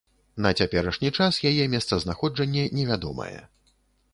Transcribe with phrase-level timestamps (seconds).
[0.45, 3.39] На цяперашні час яе месцазнаходжанне не вядомае.